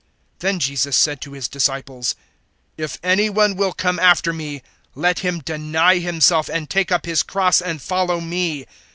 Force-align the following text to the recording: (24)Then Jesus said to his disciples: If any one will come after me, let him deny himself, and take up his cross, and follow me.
(24)Then 0.39 0.57
Jesus 0.57 0.97
said 0.97 1.21
to 1.21 1.33
his 1.33 1.47
disciples: 1.47 2.15
If 2.75 2.97
any 3.03 3.29
one 3.29 3.55
will 3.55 3.71
come 3.71 3.99
after 3.99 4.33
me, 4.33 4.63
let 4.95 5.19
him 5.19 5.41
deny 5.41 5.99
himself, 5.99 6.49
and 6.49 6.67
take 6.67 6.91
up 6.91 7.05
his 7.05 7.21
cross, 7.21 7.61
and 7.61 7.79
follow 7.79 8.19
me. 8.19 8.65